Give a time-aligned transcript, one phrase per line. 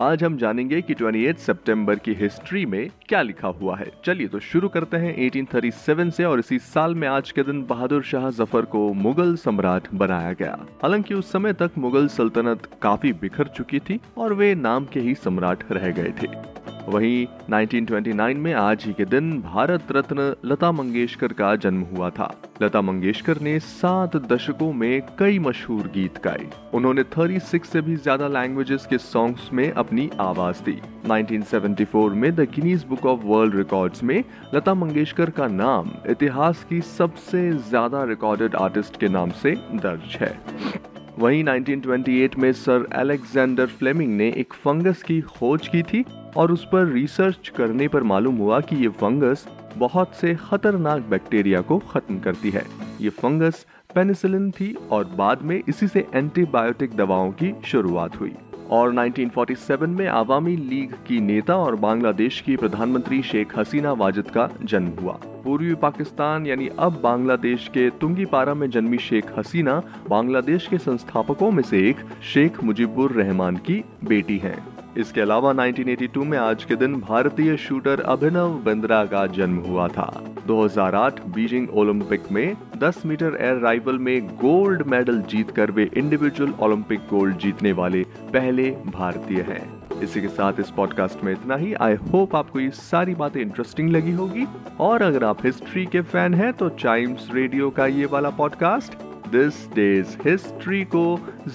[0.00, 4.38] आज हम जानेंगे कि 28 सितंबर की हिस्ट्री में क्या लिखा हुआ है। चलिए तो
[4.40, 8.64] शुरू करते हैं 1837 से और इसी साल में आज के दिन बहादुर शाह ज़फ़र
[8.64, 14.00] को मुगल सम्राट बनाया गया। हालाँकि उस समय तक मुगल सल्तनत काफ़ी बिखर चुकी थी
[14.18, 16.26] और वे नाम के ही सम्राट रह गए थे।
[16.88, 22.30] वहीं 1929 में आज ही के दिन भारत रत्न लता मंगेशकर का जन्म हुआ था।
[22.62, 28.28] लता मंगेशकर ने सात दशकों में कई मशहूर गीत गाए। उन्होंने 36 से भी ज़्यादा
[28.28, 30.78] लैंग्वेजेस के सॉन्ग्स में अपनी आवाज़ दी।
[31.08, 34.22] 1974 में the Guinness book of world records में
[34.54, 40.32] लता मंगेशकर का नाम इतिहास की सबसे ज़्यादा रिकॉर्डेड आर्टिस्ट के नाम से दर्ज है।
[41.18, 46.04] वहीं 1928 में सर अलेक्जेंडर फ्लेमिंग ने एक फंगस की खोज की थी
[46.36, 49.46] और उस पर रिसर्च करने पर मालूम हुआ कि ये फंगस
[49.76, 52.64] बहुत से खतरनाक बैक्टीरिया को खत्म करती है।
[53.00, 58.34] ये फंगस पेनिसिलिन थी और बाद में इसी से एंटीबायोटिक दवाओं की शुरुआत हुई।
[58.70, 64.50] और 1947 में आवामी लीग की नेता और बांग्लादेश की प्रधानमंत्री शेख हसीना वाजिद का
[64.64, 70.78] जन्म हुआ। पूर्वी पाकिस्तान, यानी अब बांग्लादेश के तुंगीपारा में जन्मी शेख हसीना, बांग्लादेश के
[70.78, 74.56] संस्थापकों में से एक शेख मुजीबुर रहमान की बेटी हैं।
[74.98, 80.24] इसके अलावा 1982 में आज के दिन भारतीय शूटर अभिनव बिंद्रा का जन्म हुआ था।
[80.46, 87.00] 2008 बीजिंग ओलंपिक में 10 मीटर एयर राइफल में गोल्ड मेडल जीतकर वे इंडिविजुअल ओलंपिक
[87.10, 91.94] गोल्ड जीतने वाले पहले भारतीय हैं। इसी के साथ इस पॉडकास्ट में इतना ही। आई
[92.04, 94.46] होप आपको ये सारी बातें इंटरेस्टिंग लगी होगी।
[94.80, 98.98] और अगर आप हिस्ट्री के फ़ैन हैं तो चाइम्स रेडियो का ये वाला पॉडकास्ट
[99.32, 101.04] दिस डेज़ हिस्ट्री को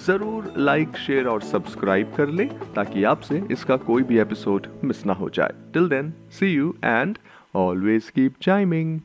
[0.06, 5.14] ज़रूर लाइक शेयर और सब्सक्राइब कर ले, ताकि आपसे इसका कोई भी एपिसोड मिस ना
[5.14, 7.18] हो जाए। Till then see you and
[7.56, 9.00] always keep chiming